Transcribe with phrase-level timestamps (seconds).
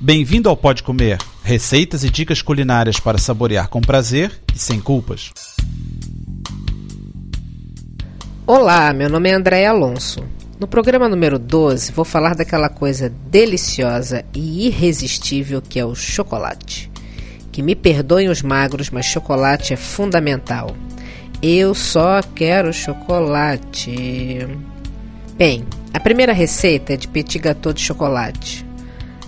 [0.00, 5.32] Bem-vindo ao Pode Comer, receitas e dicas culinárias para saborear com prazer e sem culpas.
[8.46, 10.22] Olá, meu nome é André Alonso.
[10.60, 16.88] No programa número 12, vou falar daquela coisa deliciosa e irresistível que é o chocolate.
[17.50, 20.76] Que me perdoem os magros, mas chocolate é fundamental.
[21.42, 24.46] Eu só quero chocolate.
[25.36, 28.67] Bem, a primeira receita é de petit gâteau de chocolate.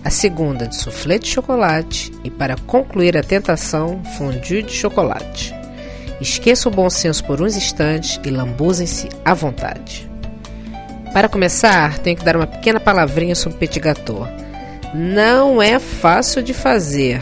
[0.03, 5.55] A segunda de soufflé de chocolate e para concluir a tentação, fondue de chocolate.
[6.21, 10.11] Esqueça o bom senso por uns instantes e lambuzem-se à vontade.
[11.13, 14.27] Para começar, tenho que dar uma pequena palavrinha sobre petit gâteau.
[14.95, 17.21] Não é fácil de fazer.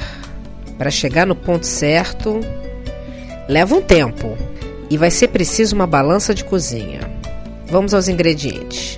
[0.77, 2.41] Para chegar no ponto certo,
[3.49, 4.37] leva um tempo
[4.89, 7.01] e vai ser preciso uma balança de cozinha.
[7.67, 8.97] Vamos aos ingredientes: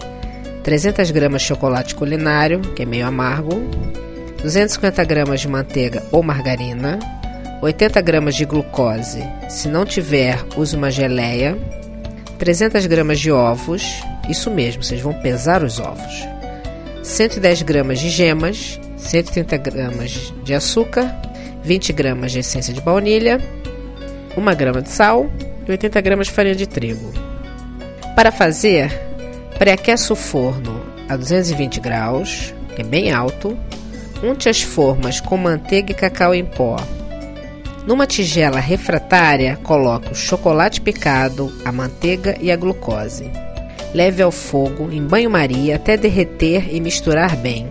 [0.63, 3.63] 300 gramas de chocolate culinário, que é meio amargo,
[4.43, 6.99] 250 gramas de manteiga ou margarina,
[7.63, 11.57] 80 gramas de glucose, se não tiver, use uma geleia,
[12.39, 16.27] 300 gramas de ovos, isso mesmo, vocês vão pesar os ovos,
[17.03, 21.15] 110 gramas de gemas, 130 gramas de açúcar,
[21.63, 23.41] 20 gramas de essência de baunilha,
[24.37, 25.31] 1 grama de sal
[25.67, 27.13] e 80 gramas de farinha de trigo.
[28.15, 29.10] Para fazer,
[29.61, 33.57] pré-aqueça o forno a 220 graus, que é bem alto,
[34.25, 36.77] unte as formas com manteiga e cacau em pó
[37.87, 43.31] numa tigela refratária, coloque o chocolate picado, a manteiga e a glucose.
[43.95, 47.69] Leve ao fogo em banho-maria até derreter e misturar bem.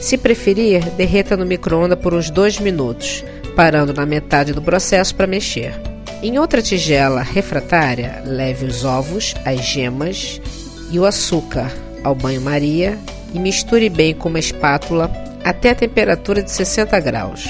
[0.00, 5.26] Se preferir, derreta no micro-ondas por uns 2 minutos, parando na metade do processo para
[5.26, 5.74] mexer.
[6.22, 10.40] Em outra tigela refratária, leve os ovos, as gemas
[10.90, 11.72] e o açúcar
[12.02, 12.98] ao banho-maria
[13.32, 15.10] e misture bem com uma espátula
[15.44, 17.48] até a temperatura de 60 graus.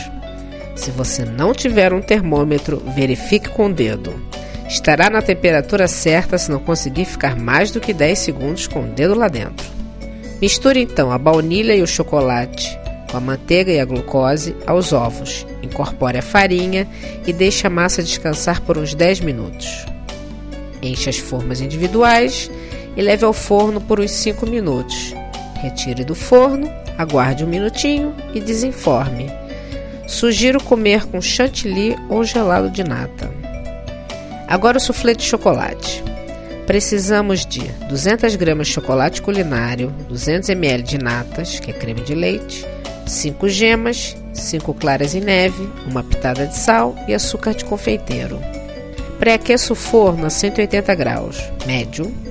[0.74, 4.14] Se você não tiver um termômetro, verifique com o dedo.
[4.68, 8.86] Estará na temperatura certa se não conseguir ficar mais do que 10 segundos com o
[8.86, 9.66] dedo lá dentro.
[10.40, 12.78] Misture então a baunilha e o chocolate
[13.10, 15.46] com a manteiga e a glucose aos ovos.
[15.62, 16.86] Incorpore a farinha
[17.26, 19.86] e deixe a massa descansar por uns 10 minutos.
[20.82, 22.50] Enche as formas individuais
[22.98, 25.14] e leve ao forno por uns 5 minutos.
[25.62, 29.30] Retire do forno, aguarde um minutinho e desenforme.
[30.08, 33.30] Sugiro comer com chantilly ou gelado de nata.
[34.48, 36.02] Agora o soufflé de chocolate.
[36.66, 42.14] Precisamos de 200 gramas de chocolate culinário, 200 ml de natas, que é creme de
[42.14, 42.66] leite,
[43.06, 48.40] 5 gemas, 5 claras em neve, uma pitada de sal e açúcar de confeiteiro.
[49.18, 52.27] Pré-aqueça o forno a 180 graus, médio.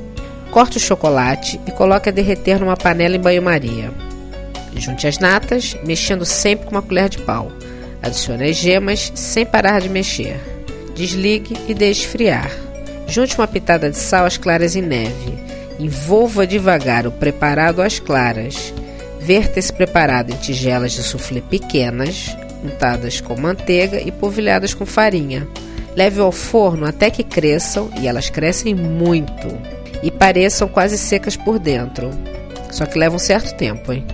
[0.52, 3.91] Corte o chocolate e coloque a derreter numa panela em banho-maria.
[4.75, 7.52] Junte as natas, mexendo sempre com uma colher de pau.
[8.02, 10.40] Adicione as gemas sem parar de mexer.
[10.96, 12.50] Desligue e deixe esfriar.
[13.07, 15.34] Junte uma pitada de sal às claras em neve.
[15.80, 18.74] Envolva devagar o preparado às claras.
[19.19, 25.47] Verta esse preparado em tigelas de soufflé pequenas, untadas com manteiga e polvilhadas com farinha.
[25.96, 29.47] Leve ao forno até que cresçam, e elas crescem muito,
[30.03, 32.09] e pareçam quase secas por dentro.
[32.72, 34.06] Só que leva um certo tempo, hein?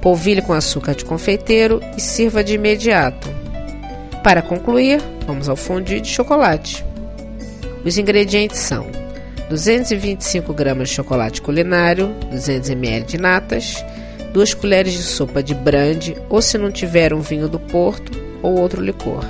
[0.00, 3.28] Polvilhe com açúcar de confeiteiro e sirva de imediato.
[4.22, 6.84] Para concluir, vamos ao fondue de chocolate.
[7.84, 8.86] Os ingredientes são
[9.48, 13.84] 225 gramas de chocolate culinário, 200 ml de natas,
[14.32, 18.12] 2 colheres de sopa de brande ou se não tiver um vinho do Porto
[18.42, 19.24] ou outro licor.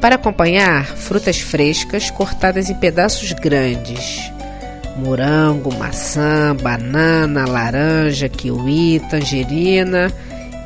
[0.00, 4.32] Para acompanhar, frutas frescas cortadas em pedaços grandes,
[5.00, 10.12] morango, maçã, banana, laranja, kiwi, tangerina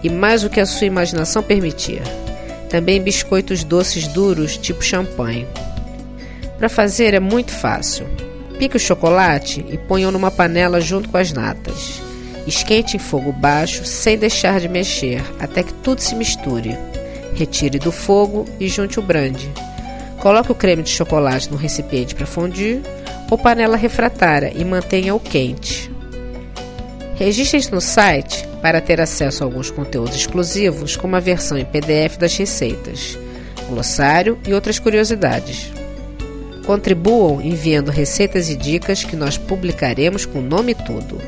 [0.03, 2.03] e mais o que a sua imaginação permitir.
[2.69, 5.47] Também biscoitos doces duros, tipo champanhe.
[6.59, 8.07] Para fazer é muito fácil.
[8.59, 12.01] Pique o chocolate e ponha numa panela junto com as natas.
[12.47, 16.77] Esquente em fogo baixo, sem deixar de mexer, até que tudo se misture.
[17.35, 19.51] Retire do fogo e junte o brande.
[20.21, 22.81] Coloque o creme de chocolate no recipiente para fundir
[23.31, 25.91] ou panela refratária e mantenha-o quente.
[27.17, 32.17] Registre-se no site para ter acesso a alguns conteúdos exclusivos, como a versão em PDF
[32.19, 33.19] das receitas,
[33.69, 35.73] glossário e outras curiosidades.
[36.67, 41.21] Contribuam enviando receitas e dicas que nós publicaremos com o nome tudo.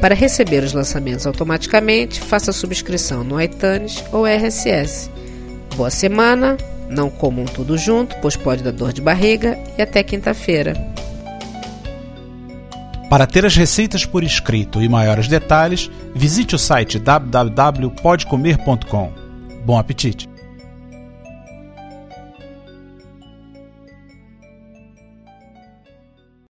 [0.00, 5.10] Para receber os lançamentos automaticamente, faça subscrição no iTunes ou RSS.
[5.76, 6.56] Boa semana,
[6.88, 10.74] não comam tudo junto, pois pode dar dor de barriga, e até quinta-feira.
[13.08, 19.12] Para ter as receitas por escrito e maiores detalhes, visite o site www.podcomer.com.
[19.64, 20.28] Bom apetite!